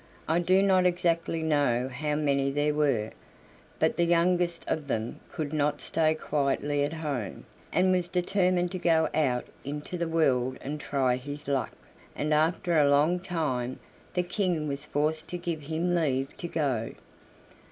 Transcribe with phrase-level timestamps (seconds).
[0.27, 3.11] I do not exactly know how many there were,
[3.77, 8.79] but the youngest of them could not stay quietly at home, and was determined to
[8.79, 11.73] go out into the world and try his luck,
[12.15, 13.77] and after a long time
[14.15, 16.93] the King was forced to give him leave to go.